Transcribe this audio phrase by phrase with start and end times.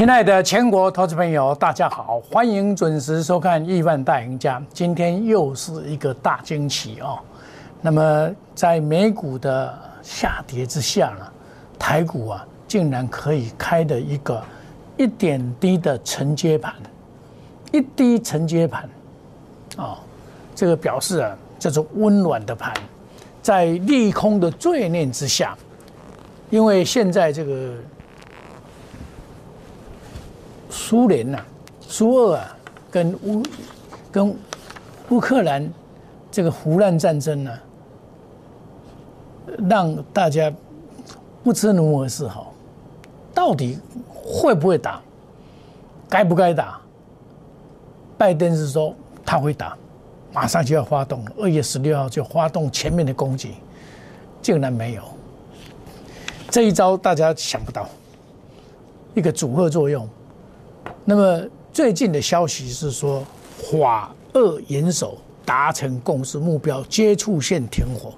[0.00, 4.58] 亲爱的全国投资朋友，大家好，欢迎准时收看《亿万大赢家》。
[4.72, 7.18] 今天又是一个大惊喜哦。
[7.82, 11.26] 那么，在美股的下跌之下呢，
[11.78, 14.42] 台股啊，竟然可以开的一个
[14.96, 16.72] 一点低的承接盘，
[17.70, 18.88] 一低承接盘，
[19.76, 20.00] 啊，
[20.54, 22.72] 这个表示啊，这是温暖的盘，
[23.42, 25.54] 在利空的罪孽之下，
[26.48, 27.74] 因为现在这个。
[30.70, 31.44] 苏联呐，
[31.80, 32.56] 苏俄啊，
[32.90, 33.42] 跟乌
[34.12, 34.36] 跟
[35.10, 35.68] 乌克兰
[36.30, 37.50] 这个胡乱战争呢，
[39.68, 40.52] 让大家
[41.42, 42.54] 不知如何是好，
[43.34, 45.02] 到底会不会打，
[46.08, 46.80] 该不该打？
[48.16, 48.94] 拜登是说
[49.26, 49.76] 他会打，
[50.32, 53.54] 马上就要发动，二月十六号就发动全面的攻击，
[54.40, 55.02] 竟然没有，
[56.48, 57.88] 这一招大家想不到，
[59.14, 60.08] 一个组合作用。
[61.04, 63.24] 那么最近的消息是说，
[63.70, 68.12] 法俄元首达成共识目标，接触线停火。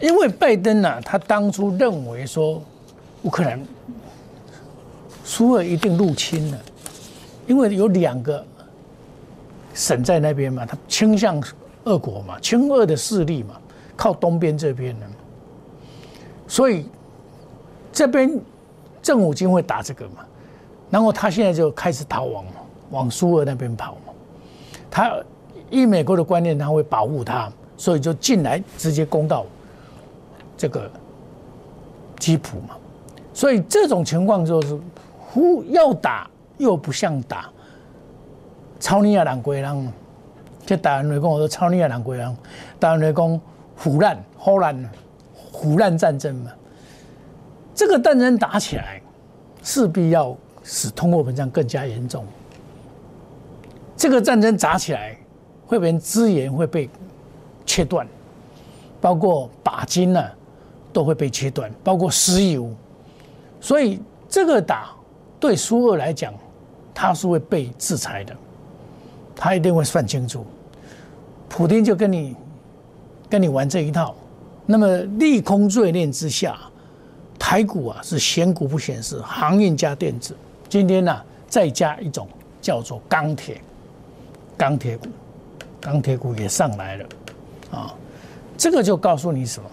[0.00, 2.62] 因为拜登呢，他当初认为说，
[3.22, 3.64] 乌克兰
[5.24, 6.58] 苏俄一定入侵了，
[7.46, 8.44] 因为有两个
[9.72, 11.40] 省在那边嘛，他倾向
[11.84, 13.54] 俄国嘛，亲俄的势力嘛，
[13.96, 15.06] 靠东边这边呢，
[16.48, 16.84] 所以
[17.92, 18.38] 这边
[19.00, 20.26] 政府军会打这个嘛。
[20.92, 22.44] 然后他现在就开始逃亡，
[22.90, 24.12] 往苏俄那边跑嘛。
[24.90, 25.16] 他
[25.70, 29.46] 以美国的观念，他会保护他，所以就进来直接攻到
[30.54, 30.90] 这个
[32.18, 32.76] 基辅嘛。
[33.32, 34.78] 所以这种情况就是，
[35.18, 37.48] 呼要打又不像打。
[38.78, 39.92] 超尼亚人归人，
[40.66, 42.36] 这打人来讲，我说超尼亚人归人，
[42.78, 43.40] 打人来讲
[43.74, 44.90] 胡乱、胡乱、
[45.34, 46.50] 胡乱战争嘛。
[47.74, 49.00] 这个战争打起来，
[49.62, 50.36] 势必要。
[50.64, 52.24] 使通货膨胀更加严重，
[53.96, 55.16] 这个战争打起来，
[55.66, 56.88] 会被人资源会被
[57.66, 58.06] 切断，
[59.00, 60.24] 包括钯金呢
[60.92, 62.70] 都会被切断，包括石油，
[63.60, 64.90] 所以这个打
[65.40, 66.32] 对苏俄来讲，
[66.94, 68.36] 他是会被制裁的，
[69.34, 70.46] 他一定会算清楚，
[71.48, 72.36] 普京就跟你
[73.28, 74.14] 跟你玩这一套，
[74.64, 76.58] 那么利空罪链之下，
[77.38, 80.36] 台股啊是选股不显示，航运加电子。
[80.72, 81.14] 今天呢，
[81.48, 82.26] 再加一种
[82.58, 83.60] 叫做钢铁，
[84.56, 85.06] 钢铁股，
[85.78, 87.06] 钢铁股也上来了，
[87.72, 87.94] 啊，
[88.56, 89.68] 这个就告诉你什么？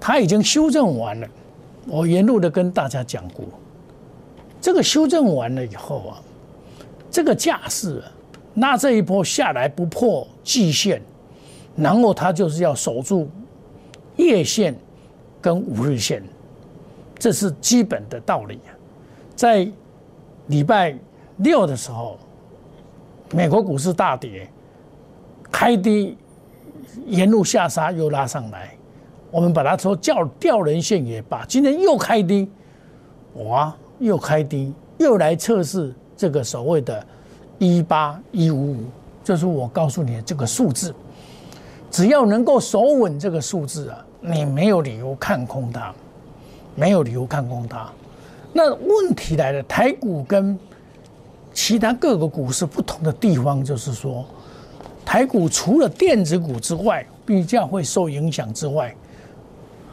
[0.00, 1.28] 它已经修正完了。
[1.86, 3.44] 我沿路的跟大家讲过，
[4.60, 6.18] 这个修正完了以后啊，
[7.08, 8.10] 这个架势啊，
[8.52, 11.00] 那这一波下来不破季线，
[11.76, 13.30] 然后它就是要守住
[14.16, 14.76] 夜线
[15.40, 16.20] 跟五日线，
[17.16, 18.74] 这是基本的道理啊。
[19.38, 19.64] 在
[20.48, 20.92] 礼拜
[21.36, 22.18] 六的时候，
[23.30, 24.50] 美国股市大跌，
[25.48, 26.18] 开低，
[27.06, 28.76] 沿路下杀又拉上来，
[29.30, 31.44] 我们把它说叫吊人线也罢。
[31.46, 32.50] 今天又开低，
[33.34, 37.06] 哇，又开低，又来测试这个所谓的
[37.60, 38.84] “一八一五五”，
[39.22, 40.92] 就是我告诉你的这个数字。
[41.92, 45.94] 只要能够守稳这个数字啊，你没有理由看空它，
[46.74, 47.88] 没有理由看空它。
[48.58, 50.58] 那问题来了，台股跟
[51.54, 54.26] 其他各个股市不同的地方，就是说，
[55.04, 58.92] 台股除了电子股之外比较会受影响之外，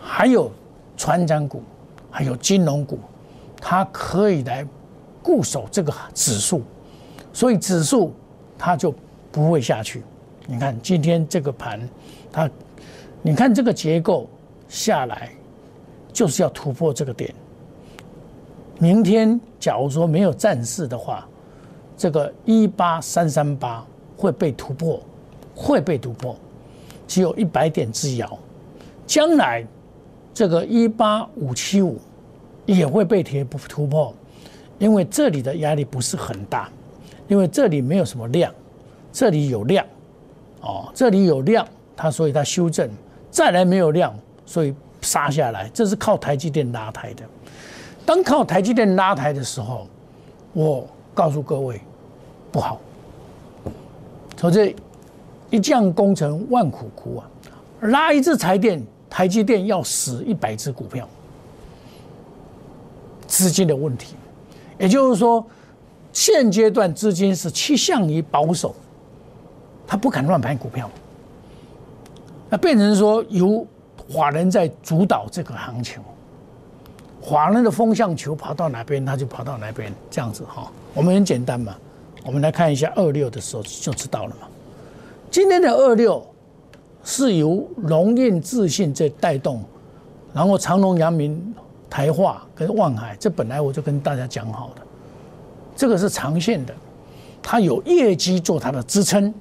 [0.01, 0.51] 还有
[0.97, 1.61] 船长股，
[2.09, 2.97] 还有金融股，
[3.61, 4.65] 它可以来
[5.21, 6.63] 固守这个指数，
[7.31, 8.15] 所以指数
[8.57, 8.91] 它就
[9.31, 10.01] 不会下去。
[10.47, 11.87] 你看今天这个盘，
[12.31, 12.49] 它，
[13.21, 14.27] 你看这个结构
[14.67, 15.29] 下来，
[16.11, 17.31] 就是要突破这个点。
[18.79, 21.27] 明天假如说没有战事的话，
[21.97, 23.85] 这个一八三三八
[24.17, 25.01] 会被突破，
[25.55, 26.35] 会被突破，
[27.07, 28.37] 只有一百点之遥。
[29.07, 29.65] 将来
[30.33, 31.97] 这个一八五七五
[32.65, 34.13] 也会被贴不突破，
[34.77, 36.69] 因为这里的压力不是很大，
[37.27, 38.53] 因为这里没有什么量，
[39.13, 39.85] 这里有量，
[40.61, 42.89] 哦，这里有量，它所以它修正，
[43.31, 44.13] 再来没有量，
[44.45, 47.23] 所以杀下来，这是靠台积电拉抬的。
[48.05, 49.87] 当靠台积电拉抬的时候，
[50.53, 51.81] 我告诉各位，
[52.51, 52.79] 不好。
[54.37, 54.75] 从这
[55.49, 57.27] 一将功成万苦枯啊，
[57.81, 61.07] 拉一只台电，台积电要死一百只股票，
[63.25, 64.15] 资金的问题。
[64.77, 65.43] 也就是说，
[66.13, 68.75] 现阶段资金是趋向于保守，
[69.87, 70.89] 他不敢乱盘股票，
[72.49, 73.65] 那变成说由
[74.09, 75.99] 法人在主导这个行情。
[77.25, 80.71] 华人的风向球跑到哪边，他就跑到哪边，这样子哈。
[80.93, 81.75] 我们很简单嘛，
[82.23, 84.47] 我们来看一下二六的时候就知道了嘛。
[85.31, 86.23] 今天的二六
[87.03, 89.63] 是由龙运自信在带动，
[90.35, 91.55] 然后长隆、阳明、
[91.89, 94.83] 台化跟万海，这本来我就跟大家讲好的，
[95.75, 96.71] 这个是长线的，
[97.41, 99.33] 它有业绩做它的支撑。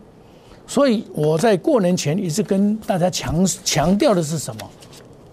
[0.67, 4.71] 所以我在过年前一直跟大家强强调的是什么？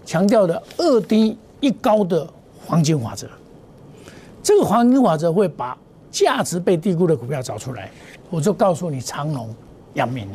[0.04, 2.28] 强调的二低一高的
[2.66, 3.28] 黄金法则。
[4.42, 5.76] 这个黄金法则会把
[6.10, 7.90] 价值被低估的股票找出来。
[8.30, 9.54] 我就告诉你，长隆、
[9.94, 10.28] 阳明，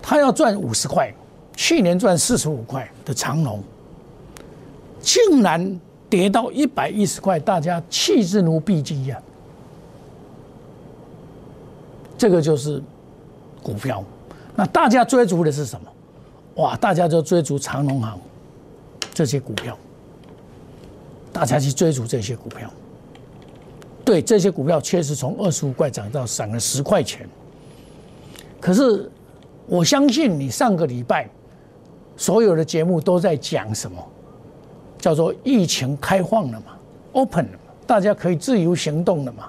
[0.00, 1.12] 他要赚五十块，
[1.54, 3.62] 去年赚四十五块的长隆，
[5.00, 9.20] 竟然跌到一百一十块，大家弃之如敝屣呀！
[12.16, 12.82] 这个就是。
[13.62, 14.02] 股票，
[14.56, 16.62] 那大家追逐的是什么？
[16.62, 18.18] 哇，大家就追逐长隆行
[19.12, 19.76] 这些股票，
[21.40, 22.70] 大家去追逐这些股票。
[24.04, 27.26] 对，这些股票确实从二十五块涨到涨了十块钱。
[28.60, 29.10] 可是
[29.66, 31.26] 我相信你上个礼拜
[32.14, 33.96] 所有的节目都在讲什么？
[34.98, 36.76] 叫做疫情开放了嘛
[37.12, 39.48] ，open 了嘛，大家可以自由行动了嘛，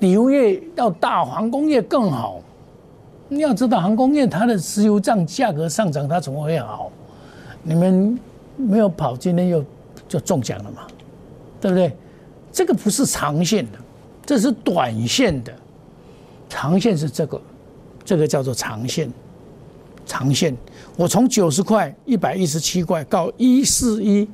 [0.00, 2.42] 旅游业要大，航空业更好。
[3.26, 6.92] 你要知道，航空业它的石油账价格上涨，它怎么会好？
[7.62, 8.20] 你们
[8.54, 9.64] 没有跑，今天又
[10.06, 10.86] 就中奖了嘛？
[11.66, 11.96] 对不对？
[12.52, 13.78] 这个不是长线的，
[14.24, 15.52] 这是短线的。
[16.48, 17.40] 长线是这个，
[18.04, 19.12] 这个叫做长线。
[20.06, 20.56] 长线，
[20.96, 24.28] 我从九十块、一百一十七块到一四一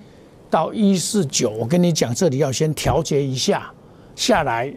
[0.50, 3.72] 到一四九，我跟你讲，这里要先调节一下，
[4.14, 4.72] 下来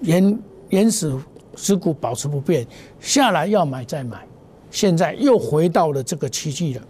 [0.00, 0.38] 原
[0.70, 1.14] 原始。
[1.56, 2.66] 持股保持不变，
[3.00, 4.26] 下来要买再买，
[4.72, 6.82] 现在又回到了这个奇迹了，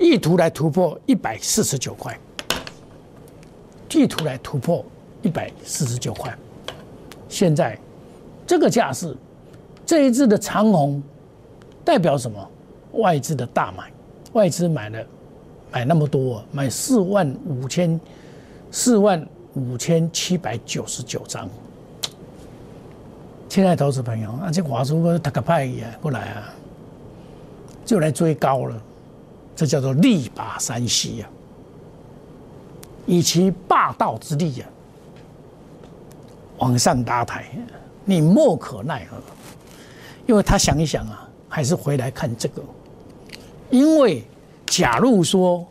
[0.00, 2.18] 意图来突破一百四十九块，
[3.94, 4.84] 地图来突破
[5.22, 6.36] 一百四十九块，
[7.28, 7.78] 现在
[8.44, 9.16] 这个架势，
[9.86, 11.00] 这一次的长虹
[11.84, 12.50] 代表什么？
[12.94, 13.92] 外资的大买，
[14.32, 14.98] 外资买了
[15.70, 18.00] 买那么多，买四万五千
[18.72, 19.24] 四万
[19.54, 21.48] 五千七百九十九张。
[23.48, 26.52] 亲爱的投资朋友，啊，这华叔哥他个派也过来啊，
[27.84, 28.82] 就来追高了，
[29.54, 31.28] 这叫做力拔山兮呀，
[33.06, 34.66] 以其霸道之力呀，
[36.58, 37.46] 往上搭台，
[38.04, 39.16] 你莫可奈何。
[40.26, 42.62] 因为他想一想啊，还是回来看这个，
[43.70, 44.24] 因为
[44.66, 45.66] 假如说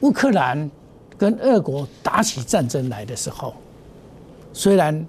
[0.00, 0.70] 乌克兰
[1.16, 3.54] 跟俄国打起战争来的时候，
[4.52, 5.06] 虽然。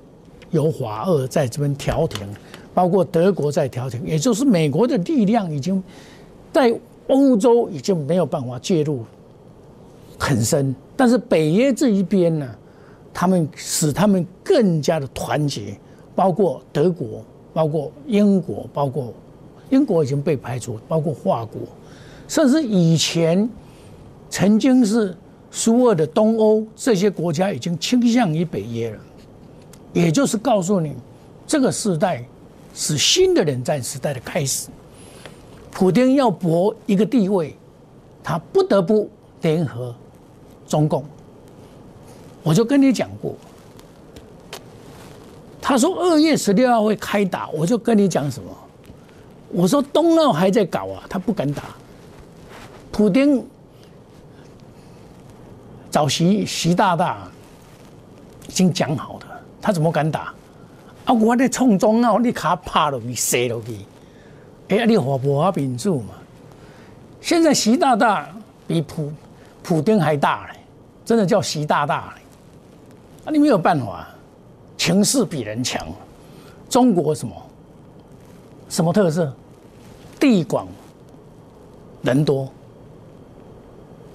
[0.52, 2.28] 有华俄在这边调停，
[2.74, 5.82] 包括德国在调停，也就是美国的力量已经
[6.52, 6.78] 在
[7.08, 9.06] 欧洲已经没有办法介入
[10.20, 12.48] 很深，但是北约这一边呢，
[13.12, 15.76] 他们使他们更加的团结，
[16.14, 17.26] 包括德国，
[17.56, 19.12] 包括英国，包括
[19.72, 21.62] 英国已经被排除，包括法国，
[22.28, 23.50] 甚至以前
[24.30, 25.18] 曾经是
[25.50, 29.00] 苏俄的东欧这些国家已经倾向于北约了。
[29.94, 30.96] 也就是告诉你，
[31.48, 32.24] 这个时代
[32.76, 34.70] 是新的冷战时代的开始。
[35.72, 37.56] 普京要博一个地位，
[38.22, 39.10] 他不得不
[39.42, 39.96] 联合
[40.72, 41.04] 中共。
[42.42, 43.36] 我就跟你讲过，
[45.62, 48.50] 他说二月十六号会开打，我就跟你讲什么？
[49.50, 51.64] 我说冬奥还在搞啊，他不敢打。
[52.90, 53.46] 普京
[55.92, 57.30] 找习习大大
[58.48, 59.26] 已经讲好的。
[59.62, 60.34] 他怎么敢打？
[61.04, 61.14] 啊！
[61.14, 63.78] 我咧冲中啊，你卡趴落去，射落去。
[64.70, 66.16] 哎呀，你活不活民主嘛？
[67.20, 68.28] 现在习大大
[68.68, 69.12] 比普
[69.62, 70.60] 普丁还大嘞，
[71.06, 72.14] 真的叫习大大。
[73.26, 74.08] 啊，你没有办法，
[74.78, 75.88] 情势比人强。
[76.70, 77.36] 中国什么？
[78.70, 79.34] 什么特色？
[80.20, 80.68] 地广
[82.04, 82.48] 人多，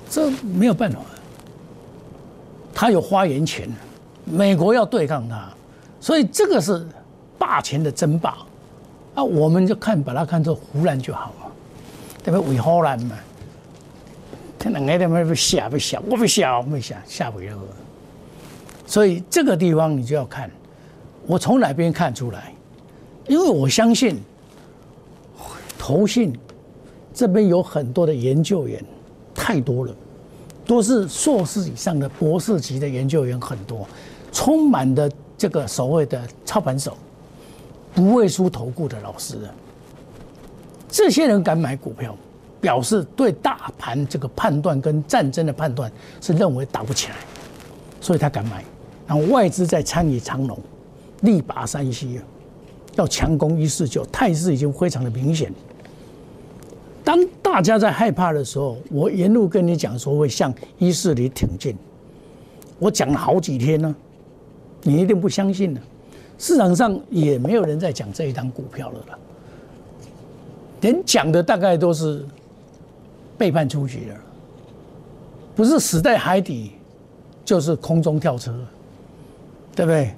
[0.08, 0.98] 这没有办法。
[2.72, 3.68] 他有发言权。
[4.24, 5.48] 美国要对抗他，
[6.00, 6.84] 所以这个是
[7.38, 8.38] 霸权的争霸，
[9.14, 11.52] 啊，我们就看把它看作胡乱就好了，
[12.24, 12.50] 对不对？
[12.50, 13.16] 为荷兰嘛，
[14.58, 17.58] 他两个他妈不下不下，我不下，我不下，下不了。
[18.86, 20.50] 所以这个地方你就要看，
[21.26, 22.52] 我从哪边看出来？
[23.26, 24.20] 因为我相信，
[25.78, 26.32] 投信
[27.12, 28.82] 这边有很多的研究员，
[29.34, 29.94] 太多了，
[30.64, 33.86] 都是硕士以上的博士级的研究员很多。
[34.32, 36.96] 充满的这个所谓的操盘手，
[37.94, 39.38] 不会输投顾的老师，
[40.88, 42.14] 这些人敢买股票，
[42.60, 47.16] 表示对大盘这个判断跟战争的判断是认为打不起来，
[48.00, 48.64] 所以他敢买。
[49.06, 50.58] 然后外资在参与长龙，
[51.20, 52.20] 力拔山兮，
[52.96, 55.52] 要强攻一四九，态势已经非常的明显。
[57.04, 61.76] 当大家在害怕的时候，我沿路跟你讲说会向一四零挺进，
[62.80, 63.94] 我讲了好几天呢，
[64.82, 65.80] 你一定不相信的。
[66.36, 69.18] 市场上也没有人在讲这一张股票了啦，
[70.80, 72.26] 连讲的大概都是
[73.38, 74.16] 背叛出局了，
[75.54, 76.72] 不是死在海底，
[77.44, 78.52] 就是空中跳车，
[79.74, 80.14] 对不对？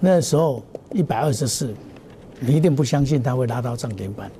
[0.00, 1.72] 那时候一百二十四，
[2.40, 4.30] 你一定不相信它会拉到涨停板，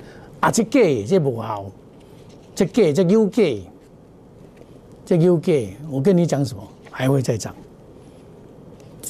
[0.41, 1.71] 啊，这假，这不好，
[2.53, 3.43] 这假，这又假，
[5.05, 5.53] 这又假，
[5.89, 7.55] 我跟你讲什么，还会再涨。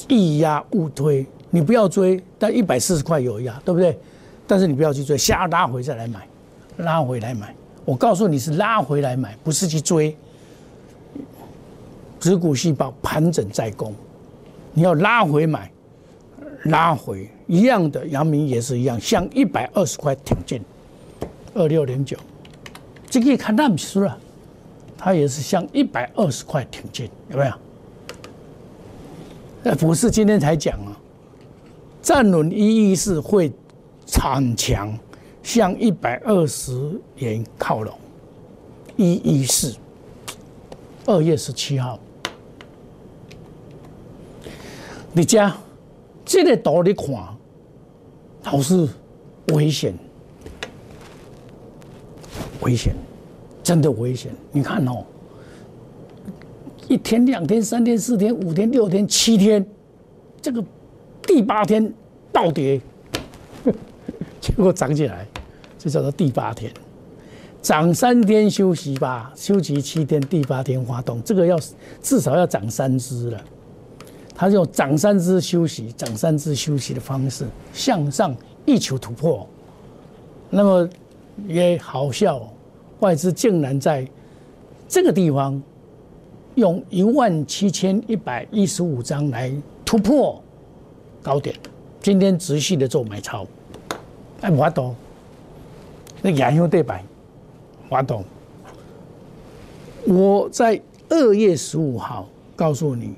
[0.08, 3.98] 一压勿推，你不要追，但一百四十块有压，对不对？
[4.46, 6.28] 但是你不要去追，下拉回再来买，
[6.76, 7.54] 拉回来买。
[7.84, 10.16] 我告诉你是拉回来买，不是去追。
[12.18, 13.94] 子骨细胞盘整在攻，
[14.72, 15.70] 你要拉回买，
[16.64, 17.28] 拉回。
[17.46, 20.62] 一样的，阳明也是一样，向一百二十块挺进，
[21.52, 22.16] 二六零九，
[23.10, 24.18] 这个看那么输了，
[24.96, 27.52] 它也是向一百二十块挺进，有没有？
[29.62, 30.98] 那，不是今天才讲啊，
[32.00, 33.52] 站稳一一四会
[34.06, 34.98] 产强，
[35.44, 37.96] 向一百二十元靠拢。
[38.96, 39.72] 一一四，
[41.06, 42.00] 二月十七号，
[45.12, 45.56] 你家
[46.24, 47.06] 这个图你看，
[48.44, 48.88] 老是
[49.52, 49.94] 危险，
[52.62, 52.94] 危险，
[53.62, 54.34] 真的危险。
[54.50, 55.04] 你看哦。
[56.86, 59.64] 一天、两天、三天、四天、五天、六天、七天，
[60.42, 60.62] 这个
[61.22, 61.92] 第八天
[62.30, 62.78] 暴跌，
[64.38, 65.26] 结果涨起来，
[65.84, 66.72] 这叫做第八天。
[67.60, 71.60] 涨三天休息吧，休息七天，第八天发动，这个要
[72.00, 73.38] 至少要涨三只了。
[74.34, 79.46] 它用涨三只休息、涨三只休息的方式向上一球突破。
[80.48, 80.88] 那么
[81.46, 82.40] 也好笑，
[83.00, 84.08] 外资竟然在
[84.88, 85.62] 这个地方。
[86.56, 89.52] 用一万七千一百一十五张来
[89.84, 90.40] 突破
[91.20, 91.52] 高点，
[92.00, 93.44] 今天持续的做买超，
[94.40, 94.94] 哎，我懂，
[96.26, 97.04] 那洋油对白，
[97.90, 98.24] 我懂。
[100.06, 102.26] 我在二月十五号
[102.56, 103.12] 告诉你，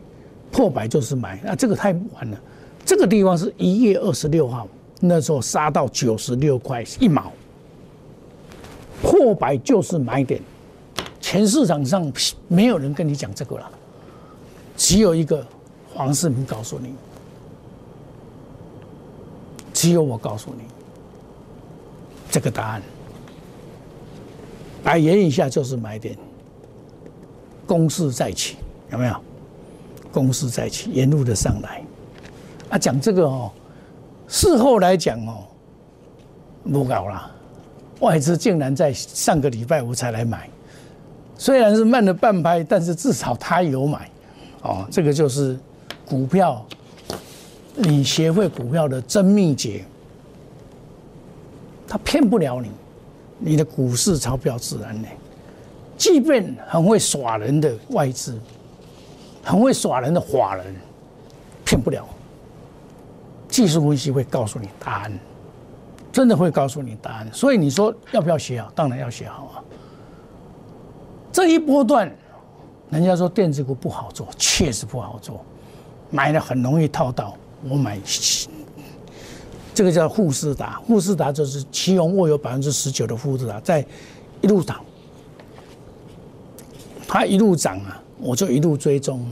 [0.50, 2.40] 破百就是买，啊，这个太晚了。
[2.84, 4.66] 这个地方是一月二十六号，
[4.98, 7.32] 那时候杀到九十六块一毛，
[9.00, 10.42] 破百就是买点。
[11.20, 12.12] 全市场上
[12.48, 13.70] 没有人跟你讲这个了，
[14.76, 15.46] 只有一个
[15.94, 16.92] 黄世明告诉你，
[19.72, 20.64] 只有我告诉你
[22.32, 22.82] 这个答案。
[24.86, 26.16] 百元以下就是买点，
[27.66, 28.56] 攻势再起，
[28.92, 29.16] 有没有？
[30.12, 31.82] 攻势再起，沿路的上来。
[32.68, 33.50] 啊，讲这个哦，
[34.28, 35.42] 事后来讲哦，
[36.62, 37.28] 不搞了，
[37.98, 40.48] 外资竟然在上个礼拜五才来买。
[41.36, 44.08] 虽然是慢了半拍，但是至少他有买，
[44.62, 45.58] 哦，这个就是
[46.08, 46.64] 股票，
[47.74, 49.84] 你学会股票的真秘诀，
[51.88, 52.70] 他骗不了你，
[53.38, 55.08] 你的股市钞票自然呢。
[55.96, 58.38] 即便很会耍人的外资，
[59.42, 60.74] 很会耍人的华人，
[61.64, 62.06] 骗不了。
[63.48, 65.18] 技术分析会告诉你答案，
[66.12, 67.28] 真的会告诉你答案。
[67.32, 68.70] 所以你说要不要学好？
[68.74, 69.64] 当然要学好啊。
[71.32, 72.14] 这一波段，
[72.90, 75.42] 人家说电子股不好做，确实不好做，
[76.10, 77.34] 买了很容易套到。
[77.68, 77.98] 我买
[79.76, 83.84] 这个叫富士达，富士达就是其中握有百分之十九的富士达，在
[84.40, 84.82] 一路涨，
[87.06, 89.30] 它一路涨啊，我就一路追踪，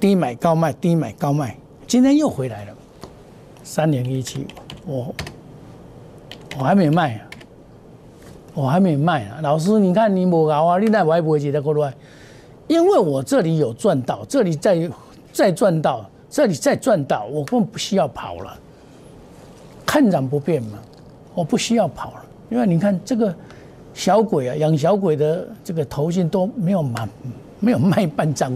[0.00, 1.56] 低买高卖，低买高卖，
[1.86, 2.74] 今天又回来了，
[3.62, 4.48] 三零一七，
[4.84, 5.14] 我
[6.58, 7.30] 我还没卖啊。
[8.52, 11.94] 我还没卖啊，老师，你看你无搞啊，你那我还不会记得过来，
[12.66, 14.90] 因为我这里有赚到，这里再
[15.32, 18.56] 再赚到，这里再赚到，我根本不需要跑了，
[19.94, 20.78] 看涨不变嘛，
[21.36, 23.32] 我不需要跑了，因为你看这个
[23.94, 27.08] 小鬼啊，养小鬼的这个头信都没有满，
[27.60, 28.52] 没有卖半张，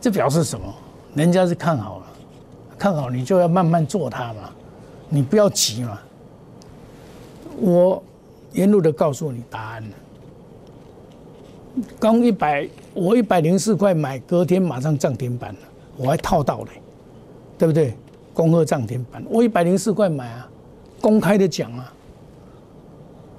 [0.00, 0.72] 这表示什么？
[1.16, 2.06] 人家是看好了，
[2.78, 4.48] 看好你就要慢慢做它嘛，
[5.08, 5.98] 你不要急嘛，
[7.58, 8.00] 我。
[8.52, 9.88] 沿路的告诉你答案了。
[11.98, 15.60] 刚一百，我一百零四块买，隔天马上涨停板了，
[15.98, 16.68] 我还套到了，
[17.58, 17.92] 对不对？
[18.36, 20.46] 恭贺涨停板，我一百零四块买啊，
[21.00, 21.90] 公开的讲啊，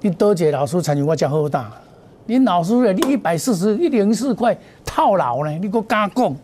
[0.00, 1.72] 你多谢老师参与我家后大，
[2.26, 6.34] 你老师的你一百四十一零四块套牢呢，你搁敢讲？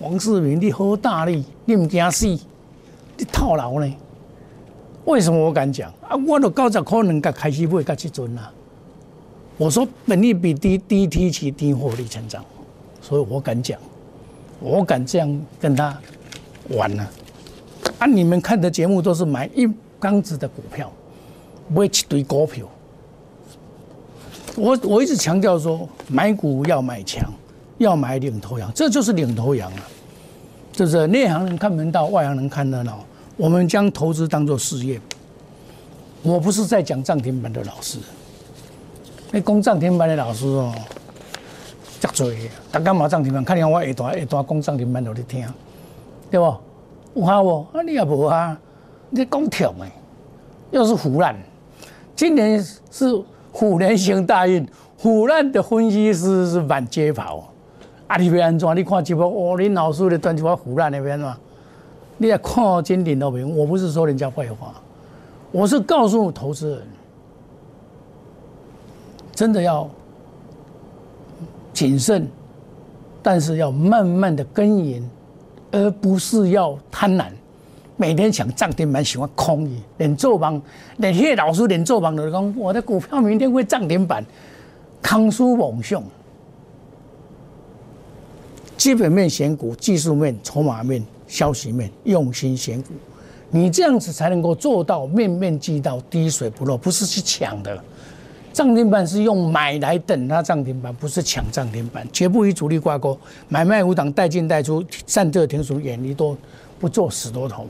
[0.00, 2.26] 王世明，你好大力，你唔惊死？
[2.26, 3.88] 你套牢呢？
[5.04, 6.16] 为什么我敢讲啊？
[6.26, 8.50] 我都九十可能甲开始买甲即阵啦。
[9.56, 12.44] 我说本利比低，低提起低获利成长，
[13.00, 13.78] 所以我敢讲，
[14.58, 15.96] 我敢这样跟他
[16.70, 17.06] 玩呢。
[17.98, 20.90] 啊，你们看的节目都是买一缸子的股票，
[21.68, 22.66] 买一堆股票。
[24.56, 27.28] 我我一直强调说，买股要买强，
[27.78, 29.82] 要买领头羊，这就是领头羊啊。
[30.72, 32.98] 就是内行人看门道，外行人看热闹。
[33.36, 35.00] 我们将投资当做事业。
[36.22, 37.98] 我不是在讲涨停板的老师。
[39.30, 40.72] 那攻涨停板的老师哦，
[42.00, 42.32] 真多，
[42.70, 45.46] 大家嘛涨停板，看见我下段下段攻涨停板，让你听，
[46.30, 46.56] 对不？
[47.14, 47.66] 有效不？
[47.72, 48.58] 啊，你也无啊，
[49.10, 49.86] 你讲跳的，
[50.70, 51.34] 又是胡乱。
[52.16, 54.66] 今年是虎年行大运，
[54.98, 57.52] 胡乱的分析师是满街跑。
[58.06, 58.76] 啊，你要安怎？
[58.76, 61.36] 你看直播，哦，你老师的端就我胡乱那边嘛。
[62.18, 64.74] 你也看金顶都明，我不是说人家坏话，
[65.50, 66.82] 我是告诉投资人，
[69.32, 69.88] 真的要
[71.72, 72.28] 谨慎，
[73.20, 75.10] 但是要慢慢的耕耘，
[75.74, 77.26] 而不是要贪婪，
[77.96, 80.62] 每天想涨停板，喜欢空你，连做梦，
[80.98, 84.24] 连谢老师连做梦都讲，我的股票明天会涨停板，
[85.02, 86.00] 康叔猛熊。
[88.76, 92.90] 基本面选股，技术面、筹码面、消息面，用心选股，
[93.50, 96.78] 你这样子才能够做到面面俱到、滴水不漏。
[96.78, 97.82] 不是去抢的，
[98.54, 103.18] 涨停板是用买来等它涨停板，不是抢涨停板，绝不与主力挂钩。
[103.48, 106.38] 买卖无档，带进带出，善特停损，远离多，
[106.78, 107.66] 不做死多头。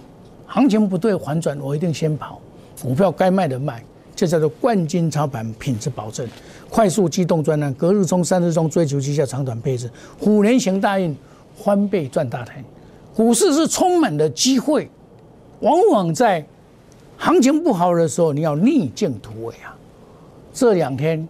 [0.46, 2.38] 行情不对，反转我一定先跑。
[2.82, 3.82] 股票该卖的卖。
[4.14, 6.28] 这叫做冠军操盘，品质保证，
[6.68, 11.16] 快速机动专栏，隔日冲，三日冲，追求绩效长短配置，虎年行大运，
[11.56, 12.62] 翻倍赚大钱。
[13.16, 14.88] 股市是充满了机会，
[15.60, 16.44] 往往在
[17.16, 19.74] 行情不好的时候，你要逆境突围啊。
[20.54, 21.28] 这两天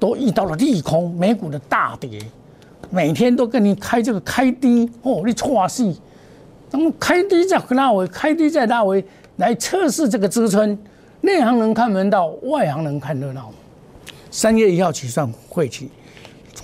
[0.00, 2.18] 都遇到了利空，美股的大跌，
[2.90, 6.00] 每天都跟你开这个开低哦，你错戏，
[6.70, 9.04] 那么开低再拉回，开低再拉回，
[9.36, 10.76] 来测试这个支撑。
[11.20, 13.52] 内行人看门道，外行人看热闹。
[14.30, 15.90] 三月一号起算会期，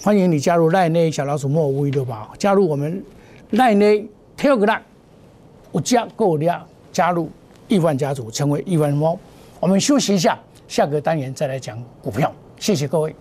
[0.02, 3.04] 欢迎你加入赖内小老鼠莫五一六八，加入我们
[3.50, 4.80] 赖内 Telegram，
[5.70, 7.30] 我加够量加入
[7.68, 9.16] 亿万家族，成为亿万猫。
[9.60, 12.30] 我们休息一下，下个单元再来讲股票。
[12.58, 13.16] 谢谢各位。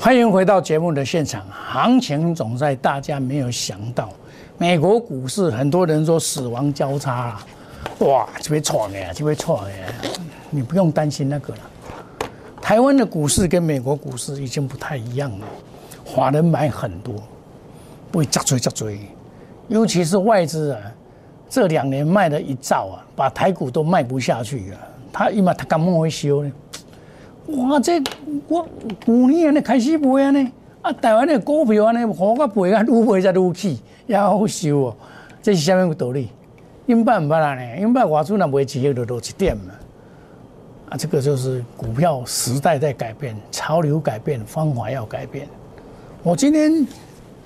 [0.00, 1.44] 欢迎回到节目的现场。
[1.50, 4.08] 行情总在大家没有想到，
[4.56, 9.70] 美国股市很多人说死亡交叉了，哇，这边错的，这边错的，
[10.48, 11.67] 你不用担心那个了。
[12.68, 15.46] 台湾的股市跟美国股市已经不太一样了，
[16.04, 17.14] 华人买很多，
[18.12, 18.98] 不会扎追扎追，
[19.68, 20.80] 尤其是外资啊，
[21.48, 24.76] 这两年卖了一兆啊，把台股都卖不下去啊，
[25.10, 26.52] 他一嘛他干么会修呢？
[27.46, 27.80] 哇！
[27.80, 28.02] 这
[28.48, 28.68] 我
[29.02, 30.52] 去年安尼开始卖安尼，
[30.82, 34.96] 啊，台湾的股票安尼，好个卖啊，愈卖才愈起，也好收哦。
[35.40, 36.28] 这是虾米道理？
[36.84, 39.72] 英镑唔捌啊呢，英镑外资那卖几亿就多一点嘛。
[40.90, 45.46] 啊，这个就是股票时代在改变，潮流改变，方法要改变。
[46.22, 46.86] 我今天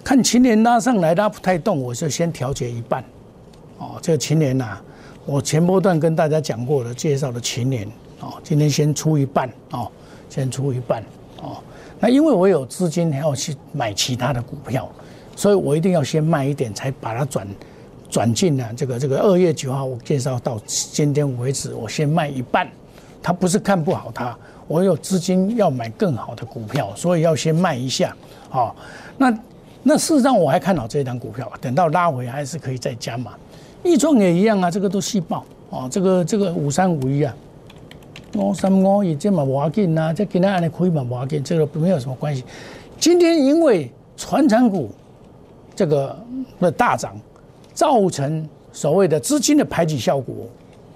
[0.04, 3.02] 看秦年拉上来拉不太动，我就先调节一半。
[3.78, 4.78] 哦，这个秦年呐，
[5.26, 7.88] 我前波段跟大家讲过的，介绍的秦年。
[8.20, 9.90] 哦，今天先出一半哦，
[10.30, 11.02] 先出一半
[11.40, 11.56] 哦。
[11.98, 14.88] 那因为我有资金还要去买其他的股票，
[15.34, 17.48] 所以我一定要先卖一点，才把它转
[18.08, 18.64] 转进呢。
[18.76, 22.70] 这个这个二月九号我介绍到今天为止，我先卖一半。
[23.22, 28.14] 他不是看不好它，我有资金要买更好的股票，所以要先卖一下。
[28.50, 28.74] 哦，
[29.16, 29.38] 那
[29.82, 33.32] 那事实上我还看好这一档股票，等到拉回还是可以再加码。
[33.84, 37.34] 易创也一样啊，这个都细报啊，这个这个五三五一啊。
[38.34, 42.42] 五三五一这嘛无要紧呐，这今天安尼亏嘛无要紧，这个没有什么关系。
[42.98, 44.90] 今天因为船产股
[45.74, 46.16] 这个
[46.58, 47.14] 的大涨，
[47.74, 50.34] 造成所谓的资金的排挤效果，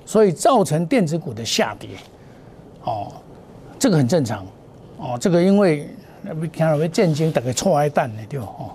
[0.07, 1.91] 所以造成电子股的下跌。
[2.87, 3.13] 哦，
[3.79, 4.45] 这个很正常。
[4.99, 5.89] 哦，这个因为
[6.51, 8.47] 看到没建金大概错挨蛋的对吧？
[8.59, 8.73] 哦，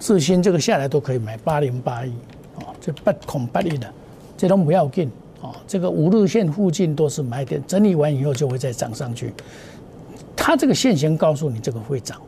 [0.00, 2.10] 四新这个下来都可以买八零八一，
[2.56, 3.88] 哦，这八孔八一的，
[4.36, 5.08] 这都不要紧。
[5.40, 9.32] 哦，这个五日线附近都是买点，整理完以后就会再涨上去。
[10.34, 12.20] 它这个线型告诉你这个会涨，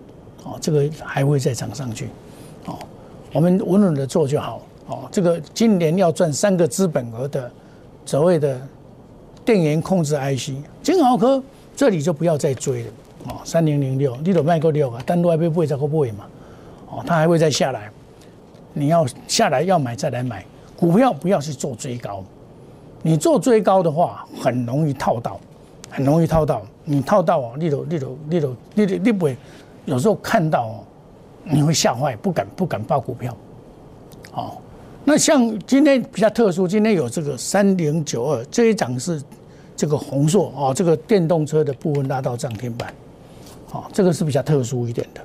[0.45, 2.09] 哦，这个还会再涨上去。
[2.67, 2.79] 哦，
[3.33, 5.09] 我们稳稳的做就好哦。
[5.11, 7.51] 这个今年要赚三个资本额的
[8.07, 8.61] 所谓的
[9.51, 11.43] 电源控制 IC，金豪科
[11.75, 12.91] 这里就不要再追了
[13.25, 13.41] 哦。
[13.45, 16.25] 三零零六，你都卖过六啊，单独还不会再个不会嘛？
[16.89, 17.91] 哦，它还会再下来，
[18.73, 22.23] 你要下来要买再来买股票，不要去做追高。
[23.03, 25.41] 你做追高的话，很容易套到，
[25.91, 26.63] 很容易套到。
[26.85, 29.37] 你套到哦，你都你都你都你你你不会，
[29.85, 30.75] 有时候看到哦，
[31.43, 33.37] 你会吓坏，不敢不敢报股票。
[34.33, 34.53] 哦，
[35.05, 39.21] 那像今天比较特殊，今天有这个三零九二这一涨是
[39.81, 42.93] 这个红硕哦，这个电动车的部分拉到涨停板，
[43.73, 45.23] 哦，这个是比较特殊一点的。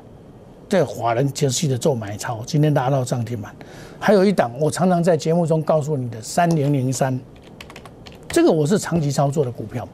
[0.69, 3.53] 在华人持续的做买超，今天拉到涨停板。
[3.99, 7.19] 还有一档，我常常在节目中告诉你的三零零三。
[8.29, 9.85] 这个我是长期操作的股票，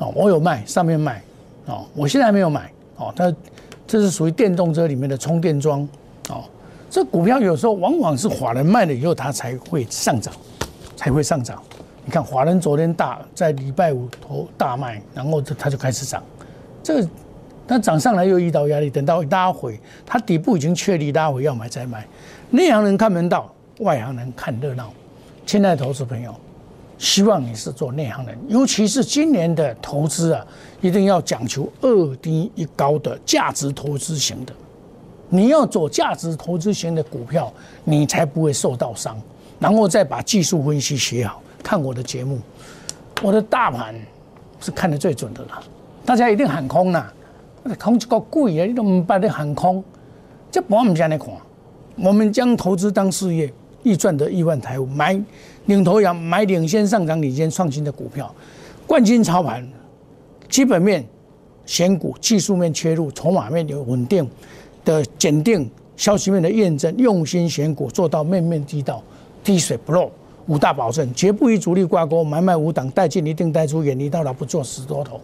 [0.00, 1.22] 哦，我有卖，上面卖，
[1.66, 3.32] 哦，我现在还没有买，哦，它
[3.86, 5.88] 这是属于电动车里面的充电桩，
[6.28, 6.42] 哦，
[6.90, 10.34] 这股票有时候往往是华人卖了以后，它才会上涨，
[10.96, 11.62] 才会上涨。
[12.08, 16.22] 你看华人昨天大在礼拜五头大卖，然后它就开始涨，
[16.82, 17.08] 这个
[17.66, 22.02] 它涨上来又遇到压力，等到拉回，它底部已经确立拉回要买再买。
[22.48, 24.90] 内行人看门道，外行人看热闹。
[25.44, 26.34] 亲爱的投资朋友。
[26.96, 30.42] 希望你是做内行人，尤其是今年的投资啊，
[30.80, 34.52] 一定要讲求二低一高的价值投资型的。
[35.28, 37.52] 你要做价值投资型的股票，
[37.84, 39.20] 你才不会受到伤。
[39.60, 42.38] 然后再把技术分析学好，看我的节目，
[43.22, 43.94] 我的大盘
[44.60, 45.62] 是看得最准的了。
[46.04, 47.06] 大家一定喊空呐，
[47.78, 49.82] 空这个贵啊，你都唔把你喊空，
[50.50, 51.28] 这不我们这样看。
[51.96, 55.20] 我们将投资当事业，易赚得亿万财富，买。
[55.66, 58.34] 领头羊买领先上涨、领先创新的股票，
[58.86, 59.68] 冠军操盘，
[60.48, 61.04] 基本面
[61.66, 64.26] 选股，技术面切入，筹码面有稳定
[64.82, 69.02] 的检定，消息面的验证，用心选股，做到面面俱到，
[69.44, 70.10] 滴水不漏，
[70.48, 75.20] 五大保证，绝不与主力挂钩，买卖五档，带进一定带出，远离到老不做死多头。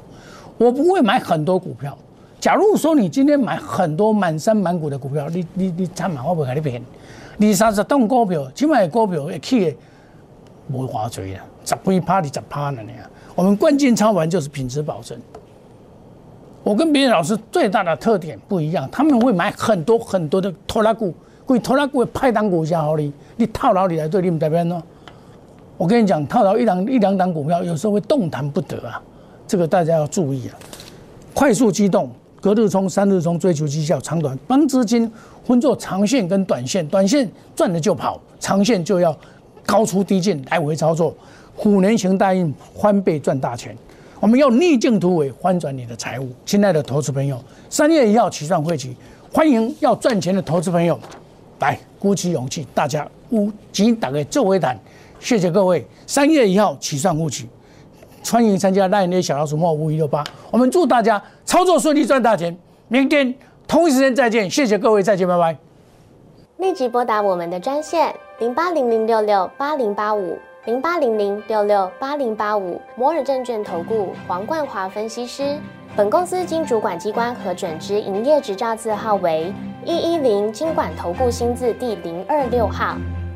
[0.56, 1.96] 我不会买很多股票。
[2.38, 6.82] 假如说你今天买很多满山满谷的股票，你你你参满我不会给你骗。
[7.38, 9.74] 你三十档股票，起码股票会起。
[10.70, 12.90] 无划水啊，十倍趴你十趴了呢。
[13.34, 15.18] 我们关键操盘就是品质保证。
[16.62, 21.12] 我跟别的老师最大的特点不一样，他们会买很多很多的拖拉股，
[21.44, 24.82] 贵拖拉股派档股下好你，你套牢你来对你们这边呢？
[25.76, 29.02] 我跟你讲，套牢一两一两档股票，有时候会动弹不得啊，
[29.46, 30.54] 这个大家要注意啊。
[31.32, 32.10] 快速机动，
[32.40, 35.10] 隔日冲、三日冲，追求绩效长短，帮资金
[35.44, 39.16] 分做长线跟短线，短线赚了就跑，长线就要。
[39.66, 41.16] 高出低进，来回操作，
[41.56, 43.74] 虎年行大运，翻倍赚大钱。
[44.20, 46.28] 我们要逆境突围，翻转你的财务。
[46.44, 48.94] 亲爱的投资朋友，三月一号起算会期，
[49.32, 51.00] 欢迎要赚钱的投资朋友
[51.60, 54.78] 来鼓起勇气，大家五请打开作为谈，
[55.24, 55.82] 谢谢各位。
[56.06, 57.48] 三月一号起算会期，
[58.30, 60.22] 欢迎参加赖内小老鼠莫五一六八。
[60.50, 62.54] 我们祝大家操作顺利，赚大钱。
[62.88, 63.34] 明天
[63.66, 65.56] 同一时间再见，谢谢各位，再见，拜拜。
[66.58, 68.14] 立即拨打我们的专线。
[68.38, 75.56] 零八零零六六八零八五，零八零零六六八零八五，摩尔证券投顾黄冠华分析师。
[75.96, 79.50] 本公司经主管机关核准之营业执照字号为
[79.86, 82.96] 一一零金管投顾新字第零二六号。